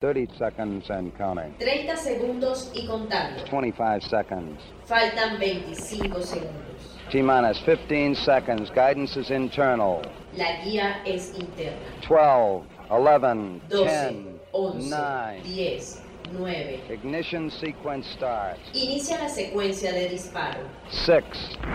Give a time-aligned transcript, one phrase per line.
[0.00, 1.54] 30 seconds and counting.
[1.58, 3.44] 30 segundos y contando.
[3.50, 4.58] 25 seconds.
[4.86, 6.96] Faltan 25 segundos.
[7.10, 8.70] T minus 15 seconds.
[8.70, 10.00] Guidance is internal.
[10.38, 11.76] La guía es interna.
[12.08, 15.40] 12, 11, 12, 10, 11, 9.
[15.44, 16.80] 10, 9.
[16.88, 18.58] Ignition sequence starts.
[18.72, 20.60] Inicia la secuencia de disparo.
[20.88, 21.22] 6,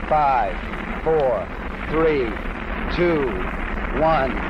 [0.10, 0.50] 5,
[1.04, 1.48] 4,
[1.92, 2.34] 3,
[2.98, 3.55] 2,
[4.02, 4.45] 1,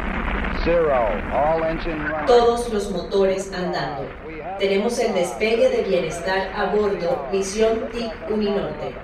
[2.26, 4.10] Todos los motores andando.
[4.58, 8.96] Tenemos el despegue de bienestar a bordo Misión TIC Uninorte.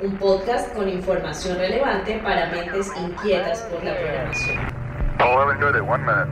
[0.00, 4.58] Un podcast con información relevante para mentes inquietas por la programación.
[5.18, 6.30] 1130, one minute.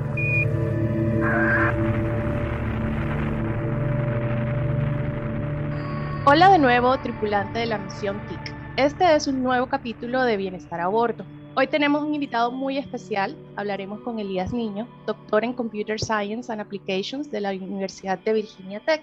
[6.27, 8.55] Hola de nuevo, tripulante de la misión TIC.
[8.77, 11.25] Este es un nuevo capítulo de Bienestar a Bordo.
[11.59, 13.35] Hoy tenemos un invitado muy especial.
[13.57, 18.79] Hablaremos con Elías Niño, doctor en Computer Science and Applications de la Universidad de Virginia
[18.81, 19.03] Tech.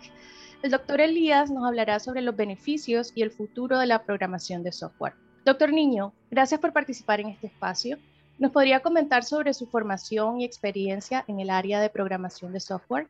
[0.61, 4.71] El doctor Elías nos hablará sobre los beneficios y el futuro de la programación de
[4.71, 5.15] software.
[5.43, 7.97] Doctor Niño, gracias por participar en este espacio.
[8.37, 13.09] ¿Nos podría comentar sobre su formación y experiencia en el área de programación de software?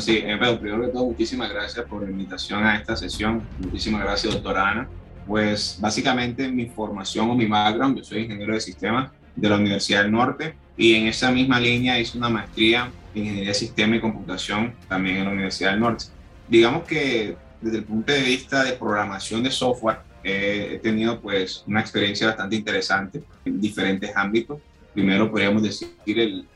[0.00, 3.42] Sí, eh, pero primero que todo, muchísimas gracias por la invitación a esta sesión.
[3.58, 4.88] Muchísimas gracias, doctora Ana.
[5.26, 10.02] Pues básicamente mi formación o mi background, yo soy ingeniero de sistemas de la Universidad
[10.02, 14.00] del Norte y en esa misma línea hice una maestría en ingeniería de sistema y
[14.00, 16.06] computación también en la Universidad del Norte.
[16.48, 21.64] Digamos que desde el punto de vista de programación de software eh, he tenido pues
[21.66, 24.58] una experiencia bastante interesante en diferentes ámbitos.
[24.94, 26.46] Primero podríamos decir el,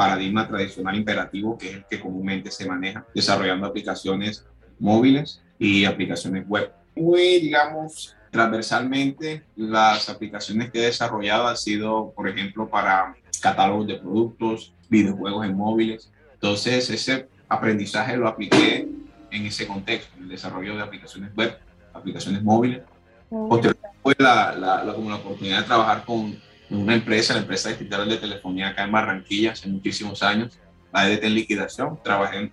[0.00, 4.46] paradigma tradicional imperativo, que es el que comúnmente se maneja, desarrollando aplicaciones
[4.78, 6.72] móviles y aplicaciones web.
[6.96, 13.96] Muy, digamos, transversalmente, las aplicaciones que he desarrollado han sido, por ejemplo, para catálogos de
[13.96, 16.10] productos, videojuegos en móviles.
[16.32, 18.88] Entonces, ese aprendizaje lo apliqué
[19.30, 21.58] en ese contexto, en el desarrollo de aplicaciones web,
[21.92, 22.80] aplicaciones móviles.
[23.28, 27.70] Posteriormente, tuve la, la, la, como la oportunidad de trabajar con una empresa, la empresa
[27.70, 30.58] digital de telefonía acá en Barranquilla hace muchísimos años,
[30.92, 31.98] la EDT en liquidación.
[32.02, 32.52] Trabajé en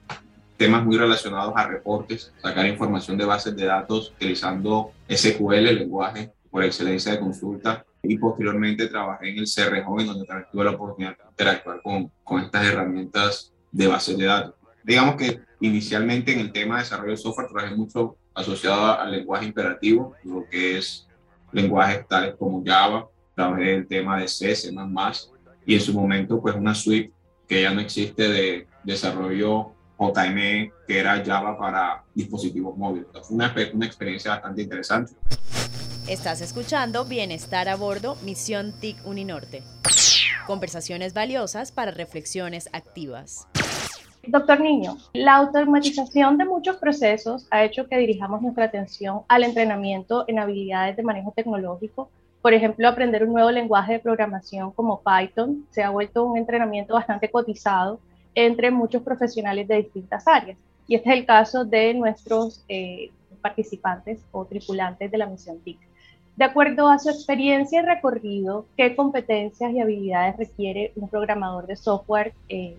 [0.58, 6.64] temas muy relacionados a reportes, sacar información de bases de datos utilizando SQL, lenguaje por
[6.64, 7.86] excelencia de consulta.
[8.04, 12.12] Y posteriormente trabajé en el CRJ, en donde también tuve la oportunidad de interactuar con,
[12.24, 14.56] con estas herramientas de bases de datos.
[14.84, 19.46] Digamos que inicialmente en el tema de desarrollo de software trabajé mucho asociado al lenguaje
[19.46, 21.08] imperativo, lo que es
[21.52, 23.08] lenguajes tales como Java,
[23.38, 24.74] trabajé el tema de C, C++,
[25.66, 27.14] y en su momento pues una suite
[27.48, 33.08] que ya no existe de desarrollo JME, que era Java para dispositivos móviles.
[33.24, 35.14] Fue una, una experiencia bastante interesante.
[36.08, 39.62] Estás escuchando Bienestar a Bordo, Misión TIC Uninorte.
[40.48, 43.48] Conversaciones valiosas para reflexiones activas.
[44.26, 50.26] Doctor Niño, la automatización de muchos procesos ha hecho que dirijamos nuestra atención al entrenamiento
[50.28, 52.10] en habilidades de manejo tecnológico
[52.42, 56.94] por ejemplo, aprender un nuevo lenguaje de programación como Python se ha vuelto un entrenamiento
[56.94, 58.00] bastante cotizado
[58.36, 60.58] entre muchos profesionales de distintas áreas.
[60.88, 63.12] Y este es el caso de nuestros eh,
[63.42, 65.80] participantes o tripulantes de la misión TIC.
[66.36, 71.76] De acuerdo a su experiencia y recorrido, ¿qué competencias y habilidades requiere un programador de
[71.76, 72.78] software eh,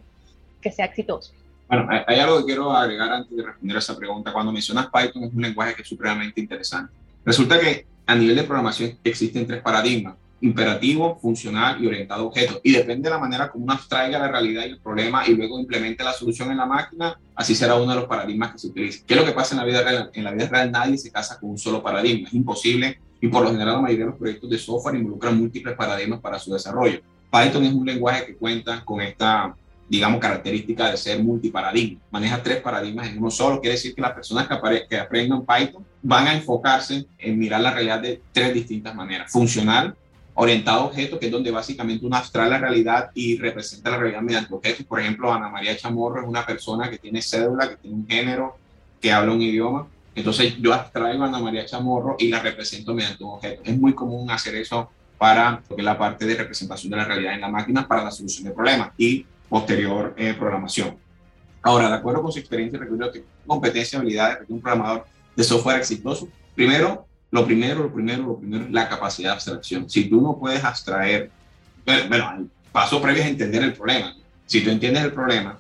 [0.63, 1.33] que sea exitoso?
[1.69, 4.33] Bueno, hay algo que quiero agregar antes de responder a esa pregunta.
[4.33, 6.93] Cuando mencionas Python es un lenguaje que es supremamente interesante.
[7.25, 12.59] Resulta que a nivel de programación existen tres paradigmas, imperativo, funcional y orientado a objetos.
[12.65, 15.61] Y depende de la manera como uno abstraiga la realidad y el problema y luego
[15.61, 19.05] implemente la solución en la máquina, así será uno de los paradigmas que se utiliza.
[19.07, 20.11] ¿Qué es lo que pasa en la vida real?
[20.15, 23.43] En la vida real nadie se casa con un solo paradigma, es imposible y por
[23.43, 27.03] lo general la mayoría de los proyectos de software involucran múltiples paradigmas para su desarrollo.
[27.31, 29.55] Python es un lenguaje que cuenta con esta
[29.89, 32.01] digamos, característica de ser multiparadigma.
[32.11, 33.61] Maneja tres paradigmas en uno solo.
[33.61, 37.73] Quiere decir que las personas que, que aprendan Python van a enfocarse en mirar la
[37.73, 39.33] realidad de tres distintas maneras.
[39.33, 39.95] Funcional,
[40.35, 44.21] orientado a objetos, que es donde básicamente uno abstrae la realidad y representa la realidad
[44.21, 44.87] mediante objetos.
[44.87, 48.57] Por ejemplo, Ana María Chamorro es una persona que tiene cédula, que tiene un género,
[49.01, 49.87] que habla un idioma.
[50.15, 53.63] Entonces yo abstraigo a Ana María Chamorro y la represento mediante un objeto.
[53.65, 57.05] Es muy común hacer eso para lo que es la parte de representación de la
[57.05, 58.91] realidad en la máquina para la solución de problemas.
[58.97, 60.97] Y posterior eh, programación.
[61.63, 65.45] Ahora, de acuerdo con su experiencia, recuerdo que competencia y habilidades de un programador de
[65.45, 69.89] software exitoso, primero, lo primero, lo primero, lo primero es la capacidad de abstracción.
[69.89, 71.31] Si tú no puedes abstraer,
[71.85, 74.15] bueno, el paso previo es entender el problema.
[74.47, 75.59] Si tú entiendes el problema,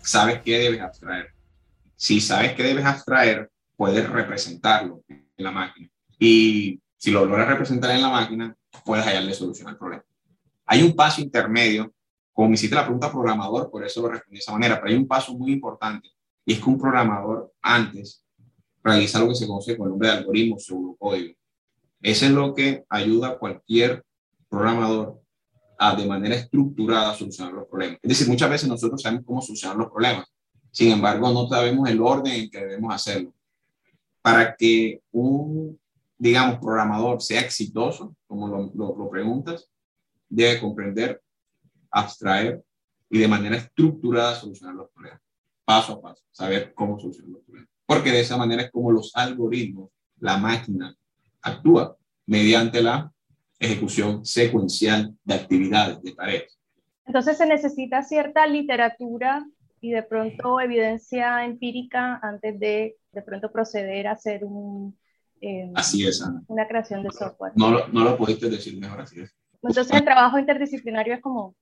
[0.00, 1.28] sabes qué debes abstraer.
[1.94, 5.88] Si sabes qué debes abstraer, puedes representarlo en la máquina.
[6.18, 10.04] Y si lo logras representar en la máquina, puedes hallarle solución al problema.
[10.66, 11.92] Hay un paso intermedio,
[12.38, 14.96] como me hiciste la pregunta programador, por eso lo respondí de esa manera, pero hay
[14.96, 16.08] un paso muy importante,
[16.46, 18.24] y es que un programador antes
[18.80, 20.56] realiza lo que se conoce con el nombre de algoritmo
[20.96, 21.34] código.
[22.00, 24.04] Eso es lo que ayuda a cualquier
[24.48, 25.20] programador
[25.80, 27.98] a de manera estructurada solucionar los problemas.
[28.00, 30.28] Es decir, muchas veces nosotros sabemos cómo solucionar los problemas,
[30.70, 33.34] sin embargo, no sabemos el orden en que debemos hacerlo.
[34.22, 35.76] Para que un,
[36.16, 39.68] digamos, programador sea exitoso, como lo, lo, preguntas,
[40.28, 41.20] debe comprender,
[41.90, 42.62] abstraer
[43.10, 45.20] y de manera estructurada solucionar los problemas,
[45.64, 47.70] paso a paso, saber cómo solucionar los problemas.
[47.86, 49.90] Porque de esa manera es como los algoritmos,
[50.20, 50.94] la máquina
[51.42, 51.96] actúa
[52.26, 53.10] mediante la
[53.58, 56.58] ejecución secuencial de actividades, de tareas.
[57.06, 59.46] Entonces se necesita cierta literatura
[59.80, 64.96] y de pronto evidencia empírica antes de de pronto proceder a hacer un,
[65.40, 67.52] eh, así es, una creación de software.
[67.56, 69.34] No lo, no lo pudiste decir mejor, así es.
[69.62, 71.54] Entonces el trabajo interdisciplinario es como...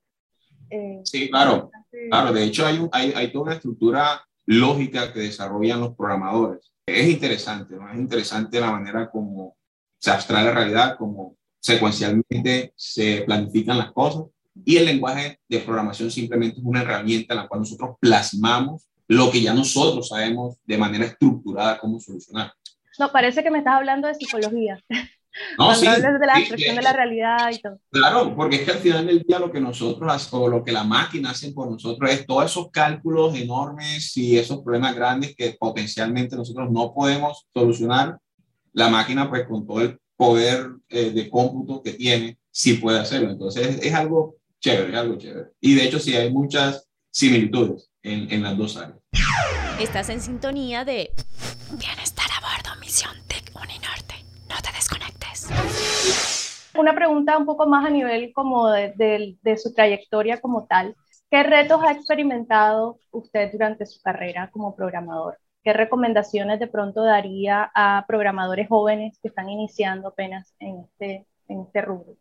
[0.71, 1.71] Eh, sí, claro,
[2.11, 2.33] claro.
[2.33, 6.73] De hecho hay, hay, hay toda una estructura lógica que desarrollan los programadores.
[6.87, 7.91] Es interesante, ¿no?
[7.91, 9.57] Es interesante la manera como
[9.99, 14.25] se abstrae la realidad, como secuencialmente se planifican las cosas.
[14.65, 19.31] Y el lenguaje de programación simplemente es una herramienta en la cual nosotros plasmamos lo
[19.31, 22.53] que ya nosotros sabemos de manera estructurada cómo solucionar.
[22.99, 24.83] No, parece que me estás hablando de psicología.
[25.59, 27.79] No, sí, de la expresión de la realidad y todo.
[27.91, 30.85] Claro, porque es que al final del día lo que nosotros o lo que la
[30.85, 36.37] máquina hace por nosotros es todos esos cálculos enormes y esos problemas grandes que potencialmente
[36.37, 38.19] nosotros no podemos solucionar.
[38.73, 43.31] La máquina, pues con todo el poder eh, de cómputo que tiene, sí puede hacerlo.
[43.31, 45.49] Entonces es, algo chévere, es algo chévere.
[45.61, 48.99] Y de hecho sí hay muchas similitudes en, en las dos áreas.
[49.81, 51.11] Estás en sintonía de
[51.73, 54.15] Bienestar a bordo, Misión Tech Uninorte.
[54.49, 55.06] No te desconectes.
[56.79, 60.95] Una pregunta un poco más a nivel como de, su trayectoria como tal.
[61.31, 65.39] ¿Qué retos ha experimentado usted durante su carrera como programador?
[65.63, 71.63] ¿Qué recomendaciones de pronto daría a programadores jóvenes que están iniciando apenas en este, en
[71.63, 72.17] este rubro?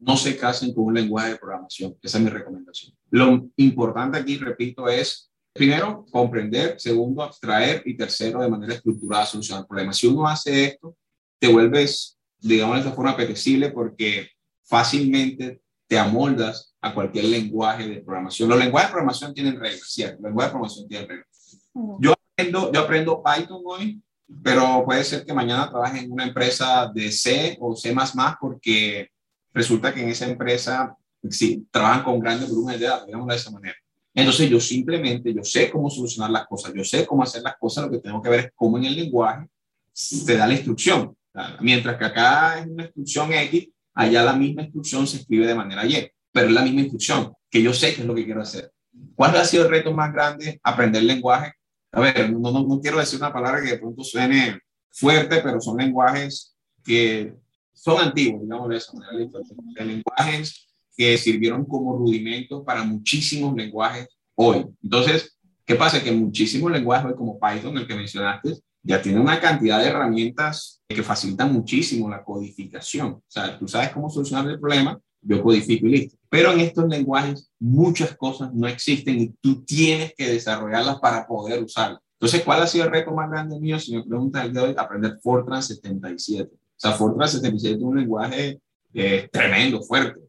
[0.00, 1.96] No se casen con un lenguaje de programación.
[2.02, 2.94] Esa es mi recomendación.
[3.10, 9.66] Lo importante aquí, repito, es primero comprender, segundo abstraer y tercero de manera estructurada solucionar
[9.66, 9.96] problemas.
[9.96, 10.94] Si uno hace esto,
[11.38, 14.28] te vuelves, digamos de esta forma, apetecible porque
[14.62, 18.48] fácilmente te amoldas a cualquier lenguaje de programación.
[18.48, 21.60] Los lenguajes de programación tienen reglas, cierto, los lenguajes de programación tienen reglas.
[22.00, 24.02] Yo aprendo, yo aprendo Python hoy,
[24.42, 27.94] pero puede ser que mañana trabaje en una empresa de C o C++
[28.40, 29.08] porque
[29.52, 30.96] resulta que en esa empresa
[31.30, 33.76] sí, trabajan con grandes volúmenes de datos, digamos de esa manera.
[34.12, 37.84] Entonces yo simplemente, yo sé cómo solucionar las cosas, yo sé cómo hacer las cosas,
[37.84, 39.48] lo que tengo que ver es cómo en el lenguaje
[39.92, 41.16] se da la instrucción.
[41.60, 45.84] Mientras que acá es una instrucción X, allá la misma instrucción se escribe de manera
[45.84, 48.70] Y, pero es la misma instrucción, que yo sé qué es lo que quiero hacer.
[49.14, 50.60] ¿Cuál ha sido el reto más grande?
[50.62, 51.52] Aprender lenguaje.
[51.92, 54.58] A ver, no, no, no quiero decir una palabra que de pronto suene
[54.90, 57.34] fuerte, pero son lenguajes que
[57.72, 64.64] son antiguos, digamos de esa manera, lenguajes que sirvieron como rudimentos para muchísimos lenguajes hoy.
[64.82, 66.02] Entonces, ¿qué pasa?
[66.02, 70.80] Que muchísimos lenguajes hoy, como Python, el que mencionaste, ya tienen una cantidad de herramientas
[70.86, 73.12] que facilitan muchísimo la codificación.
[73.12, 76.16] O sea, tú sabes cómo solucionar el problema, yo codifico y listo.
[76.28, 81.62] Pero en estos lenguajes muchas cosas no existen y tú tienes que desarrollarlas para poder
[81.62, 82.00] usarlas.
[82.20, 83.80] Entonces, ¿cuál ha sido el reto más grande mío?
[83.80, 86.50] Si me preguntas el de hoy, aprender Fortran 77.
[86.52, 88.60] O sea, Fortran 77 es un lenguaje
[88.92, 90.20] eh, tremendo, fuerte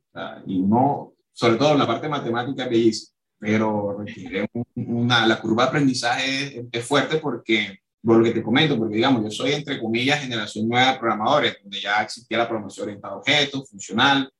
[0.45, 5.63] y no, sobre todo en la parte matemática es bellísima, pero requiere una, la curva
[5.63, 9.79] de aprendizaje es, fuerte porque, por lo que te comento, porque digamos, yo soy entre
[9.79, 14.31] comillas generación nueva de programadores, donde ya existía la programación orientada a objetos, funcional,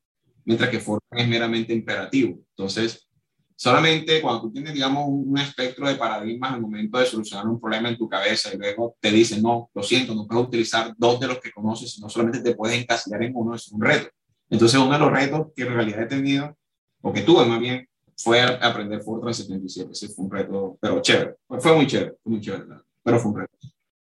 [0.43, 2.39] mientras que Fortran es meramente imperativo.
[2.55, 3.07] Entonces,
[3.55, 7.89] solamente cuando tú tienes, digamos, un espectro de paradigmas al momento de solucionar un problema
[7.89, 11.27] en tu cabeza y luego te dicen, no, lo siento, no puedo utilizar dos de
[11.27, 14.09] los que conoces, sino solamente te puedes encasillar en uno, es un reto.
[14.47, 16.55] Entonces, uno de los retos que en realidad he tenido,
[17.01, 19.91] o que tuve más bien, fue aprender Fortran 77.
[19.91, 21.35] Ese fue un reto, pero chévere.
[21.47, 22.65] Fue muy chévere, fue muy chévere,
[23.05, 23.57] pero fue un reto.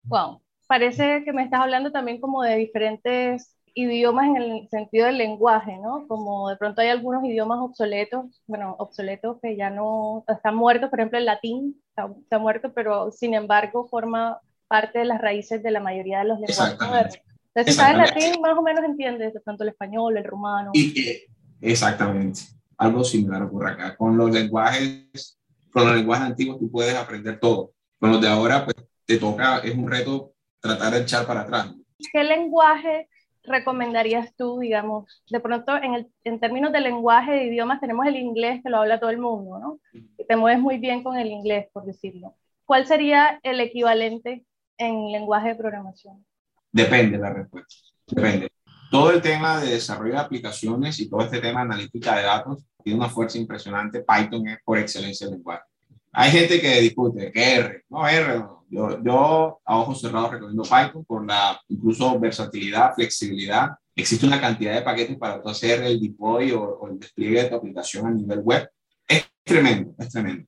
[0.04, 0.40] Wow.
[0.68, 5.78] Parece que me estás hablando también como de diferentes idiomas en el sentido del lenguaje,
[5.78, 6.06] ¿no?
[6.06, 11.00] Como de pronto hay algunos idiomas obsoletos, bueno, obsoletos que ya no están muertos, por
[11.00, 14.38] ejemplo, el latín está, muerto, pero sin embargo forma
[14.68, 17.18] parte de las raíces de la mayoría de los lenguajes modernos.
[17.54, 20.70] Entonces, si sabes latín, más o menos entiendes de pronto el español, el rumano.
[20.74, 21.22] Y,
[21.60, 22.42] exactamente.
[22.76, 23.96] Algo similar por acá.
[23.96, 25.38] Con los lenguajes,
[25.72, 27.72] con los lenguajes antiguos tú puedes aprender todo.
[27.98, 28.76] Con los de ahora, pues
[29.10, 31.74] te toca, es un reto tratar de echar para atrás.
[32.12, 33.08] ¿Qué lenguaje
[33.42, 35.24] recomendarías tú, digamos?
[35.28, 38.76] De pronto, en, el, en términos de lenguaje de idiomas, tenemos el inglés que lo
[38.76, 39.80] habla todo el mundo, ¿no?
[39.92, 42.36] Y te mueves muy bien con el inglés, por decirlo.
[42.64, 44.44] ¿Cuál sería el equivalente
[44.78, 46.24] en lenguaje de programación?
[46.70, 47.74] Depende la respuesta.
[48.06, 48.48] Depende.
[48.92, 52.64] Todo el tema de desarrollo de aplicaciones y todo este tema de analítica de datos
[52.84, 54.04] tiene una fuerza impresionante.
[54.04, 55.64] Python es por excelencia el lenguaje.
[56.12, 58.60] Hay gente que discute que R, no R, no.
[58.70, 63.70] Yo, yo a ojos cerrados recomiendo Python por la incluso versatilidad, flexibilidad.
[63.96, 68.06] Existe una cantidad de paquetes para hacer el deploy o, el despliegue de tu aplicación
[68.06, 68.70] a nivel web.
[69.08, 70.46] Es tremendo, es tremendo.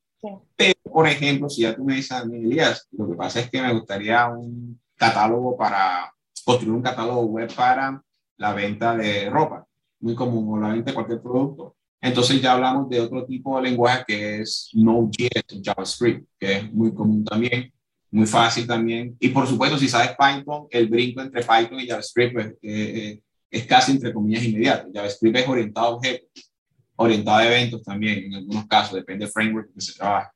[0.57, 3.73] Pero, por ejemplo, si ya tú me dices, Elías, lo que pasa es que me
[3.73, 6.13] gustaría un catálogo para
[6.45, 8.01] construir un catálogo web para
[8.37, 9.67] la venta de ropa,
[10.01, 11.75] muy común, o la venta de cualquier producto.
[12.03, 16.93] Entonces ya hablamos de otro tipo de lenguaje que es Node.js, JavaScript, que es muy
[16.93, 17.73] común también,
[18.11, 19.17] muy fácil también.
[19.21, 23.21] Y por supuesto, si sabes Python, el brinco entre Python y JavaScript pues, eh, eh,
[23.49, 24.89] es casi entre comillas inmediato.
[24.93, 26.53] JavaScript es orientado a objetos,
[26.97, 30.31] orientado a eventos también, en algunos casos, depende del framework que se trabaje.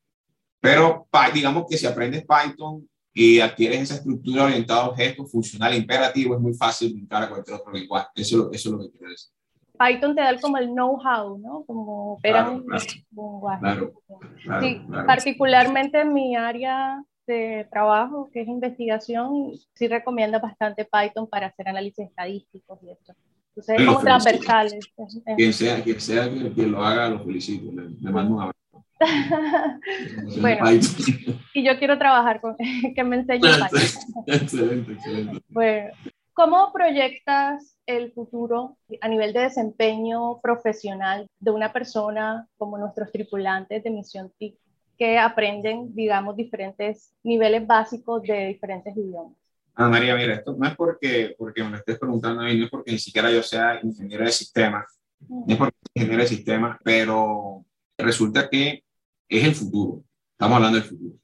[0.61, 6.33] Pero digamos que si aprendes Python y adquieres esa estructura orientada a objetos, funcional, imperativo,
[6.33, 8.07] es muy fácil brincar a cualquier otro lenguaje.
[8.15, 9.36] Eso es lo que quiero decir.
[9.77, 11.63] Python te da como el know-how, ¿no?
[11.65, 12.65] Como operar un
[13.11, 13.61] lenguaje.
[13.61, 13.93] Claro,
[14.61, 21.47] sí, particularmente en mi área de trabajo, que es investigación, sí recomienda bastante Python para
[21.47, 23.13] hacer análisis estadísticos y esto.
[23.49, 24.91] Entonces, es como transversales.
[25.35, 27.71] Quien sea, quien sea quien lo haga, lo felicito.
[27.71, 28.57] Le, mando un abrazo.
[30.41, 30.71] bueno,
[31.53, 32.55] y yo quiero trabajar con
[32.95, 34.23] que me enseñe Python.
[34.27, 35.41] excelente, excelente.
[35.49, 35.89] Bueno,
[36.37, 43.83] ¿cómo proyectas el futuro a nivel de desempeño profesional de una persona como nuestros tripulantes
[43.83, 44.55] de Misión TIC
[44.99, 49.35] que aprenden, digamos, diferentes niveles básicos de diferentes idiomas.
[49.73, 52.65] Ah, María, mira, esto no es porque, porque me lo estés preguntando a mí, no
[52.65, 56.29] es porque ni siquiera yo sea ingeniero de sistemas, no es porque soy ingeniero de
[56.29, 57.65] sistemas, pero
[57.97, 58.83] resulta que
[59.27, 60.03] es el futuro.
[60.33, 61.15] Estamos hablando del futuro.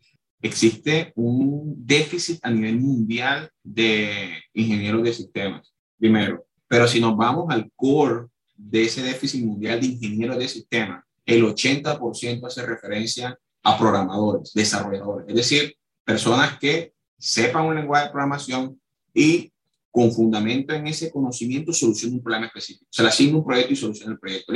[0.44, 6.46] Existe un déficit a nivel mundial de ingenieros de sistemas, primero.
[6.68, 11.44] Pero si nos vamos al core de ese déficit mundial de ingenieros de sistemas, el
[11.44, 18.82] 80% hace referencia a programadores, desarrolladores, es decir, personas que sepan un lenguaje de programación
[19.14, 19.50] y
[19.90, 22.86] con fundamento en ese conocimiento solucionen un problema específico.
[22.90, 24.52] Se le asigna un proyecto y soluciona el proyecto.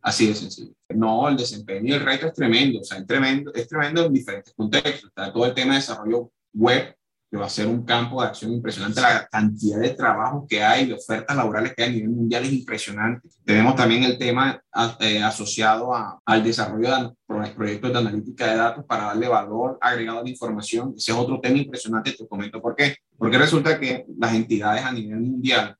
[0.00, 0.72] Así de sencillo.
[0.88, 4.12] No, el desempeño y el reto es tremendo, o sea, es tremendo, es tremendo en
[4.12, 5.10] diferentes contextos.
[5.10, 6.94] Está todo el tema de desarrollo web,
[7.30, 9.00] que va a ser un campo de acción impresionante.
[9.00, 12.52] La cantidad de trabajo que hay, de ofertas laborales que hay a nivel mundial es
[12.52, 13.28] impresionante.
[13.44, 14.62] Tenemos también el tema
[15.00, 20.20] eh, asociado a, al desarrollo de proyectos de analítica de datos para darle valor agregado
[20.20, 20.94] a la información.
[20.96, 22.96] Ese es otro tema impresionante, te comento por qué.
[23.18, 25.76] Porque resulta que las entidades a nivel mundial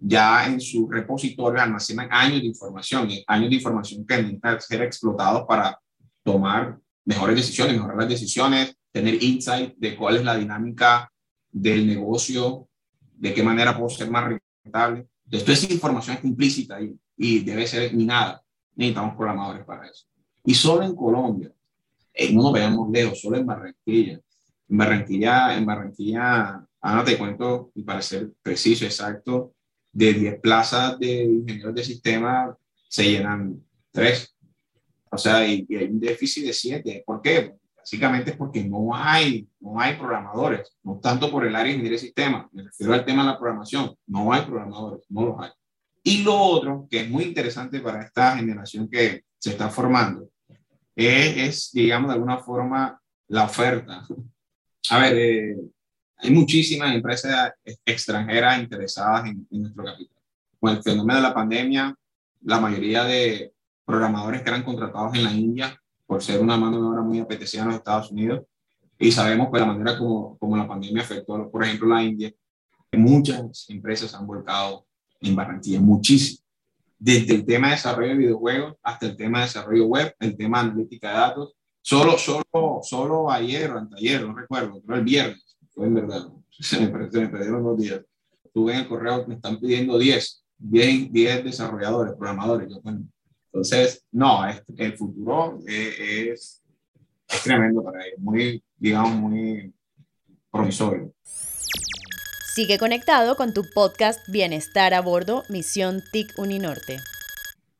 [0.00, 5.44] ya en sus repositorios almacenan años de información, años de información que necesitan ser explotados
[5.46, 5.78] para
[6.22, 11.10] tomar mejores decisiones, mejorar las decisiones, tener insight de cuál es la dinámica
[11.50, 12.68] del negocio,
[13.14, 14.30] de qué manera puedo ser más
[14.64, 15.06] rentable.
[15.30, 18.42] Esto es información implícita y, y debe ser minada.
[18.76, 20.06] Necesitamos programadores para eso.
[20.44, 21.50] Y solo en Colombia,
[22.14, 24.20] eh, no nos veamos lejos, solo en Barranquilla.
[24.68, 29.54] En Barranquilla, en Barranquilla, ahora te cuento, y para ser preciso, exacto,
[29.98, 32.56] de 10 plazas de ingenieros de sistema
[32.88, 34.36] se llenan 3.
[35.10, 37.02] O sea, y, y hay un déficit de 7.
[37.04, 37.54] ¿Por qué?
[37.76, 41.98] Básicamente es porque no hay, no hay programadores, no tanto por el área de ingeniería
[41.98, 45.50] de sistemas, me refiero al tema de la programación, no hay programadores, no los hay.
[46.04, 50.28] Y lo otro, que es muy interesante para esta generación que se está formando,
[50.94, 54.06] es, es digamos, de alguna forma, la oferta.
[54.90, 55.56] A ver, eh,
[56.18, 57.52] hay muchísimas empresas
[57.84, 60.16] extranjeras interesadas en, nuestro capital.
[60.58, 61.94] Con el fenómeno de la pandemia,
[62.42, 63.52] la mayoría de
[63.84, 67.62] programadores que eran contratados en la India por ser una mano de obra muy apetecida
[67.62, 68.42] en los Estados Unidos.
[68.98, 72.32] Y sabemos pues la manera como, como la pandemia afectó, por ejemplo, la India.
[72.92, 74.86] Muchas empresas han volcado
[75.20, 76.42] en Barranquilla, muchísimo.
[76.98, 80.58] Desde el tema de desarrollo de videojuegos hasta el tema de desarrollo web, el tema
[80.58, 81.54] de analítica de datos.
[81.80, 85.47] Solo, solo, solo ayer anteayer, no recuerdo, pero el viernes,
[85.78, 88.00] fue en verdad, se me, se me perdieron dos días.
[88.52, 92.68] Tuve en el correo que me están pidiendo 10, 10, 10 desarrolladores, programadores.
[92.68, 93.04] Yo, bueno,
[93.46, 94.40] entonces, no,
[94.76, 96.62] el futuro es,
[97.28, 99.72] es, tremendo para ellos, muy, digamos, muy
[100.50, 101.12] promisorio.
[102.54, 106.96] Sigue conectado con tu podcast Bienestar a Bordo, Misión TIC Uninorte.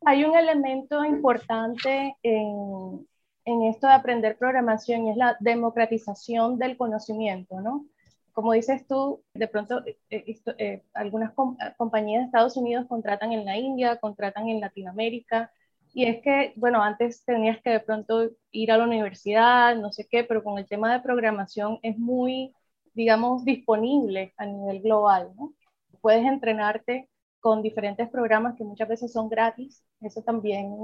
[0.07, 3.08] Hay un elemento importante en,
[3.49, 7.87] en esto de aprender programación y es la democratización del conocimiento, ¿no?
[8.39, 11.33] como dices tú, de pronto eh, eh, algunas
[11.77, 15.51] compañías de Estados Unidos contratan en la India, contratan en Latinoamérica,
[15.93, 20.07] y es que, bueno, antes tenías que de pronto ir a la universidad, no sé
[20.09, 22.55] qué, pero con el tema de programación es muy,
[22.95, 25.55] digamos, disponible a nivel global, ¿no?
[26.01, 27.09] Puedes entrenarte
[27.41, 30.77] con diferentes programas que muchas veces son gratis, eso también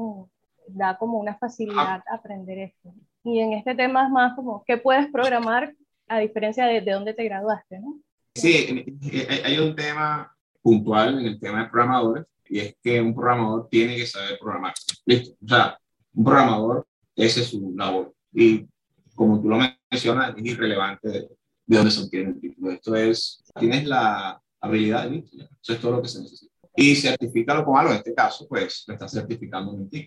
[0.69, 2.95] da como una facilidad a aprender esto.
[3.23, 5.75] Y en este tema es más como, ¿qué puedes programar
[6.09, 8.01] a diferencia de, de dónde te graduaste, ¿no?
[8.35, 8.99] Sí,
[9.45, 13.97] hay un tema puntual en el tema de programadores, y es que un programador tiene
[13.97, 14.75] que saber programar.
[15.07, 15.37] Listo.
[15.45, 15.79] O sea,
[16.15, 18.15] un programador, ese es su labor.
[18.33, 18.67] Y
[19.15, 19.59] como tú lo
[19.91, 21.21] mencionas, es irrelevante de,
[21.67, 22.71] de dónde se obtiene el título.
[22.73, 25.37] Esto es, tienes la habilidad, listo.
[25.63, 26.53] Eso es todo lo que se necesita.
[26.77, 27.93] Y certifícalo con algo.
[27.93, 30.07] En este caso, pues, lo estás certificando en ti.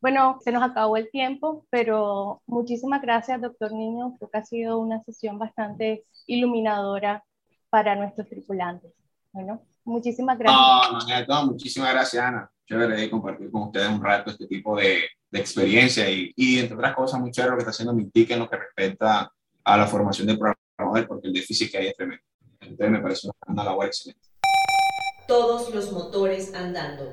[0.00, 4.16] Bueno, se nos acabó el tiempo, pero muchísimas gracias, doctor Niño.
[4.18, 7.24] Creo que ha sido una sesión bastante iluminadora
[7.68, 8.92] para nuestros tripulantes.
[9.32, 11.28] Bueno, Muchísimas gracias.
[11.28, 12.50] No, muchísimas gracias, Ana.
[12.66, 16.94] Chévere compartir con ustedes un rato este tipo de, de experiencia y, y, entre otras
[16.94, 19.32] cosas, muy chévere lo que está haciendo Mintic en lo que respecta
[19.64, 22.22] a la formación de programadores, porque el déficit que hay es tremendo.
[22.60, 24.28] Entonces me parece una labor excelente.
[25.26, 27.10] Todos los motores andando.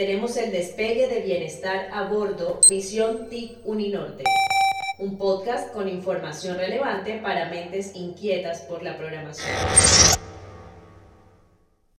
[0.00, 4.24] Tenemos el despegue de bienestar a bordo Misión TIC Uninorte,
[4.96, 9.50] un podcast con información relevante para mentes inquietas por la programación.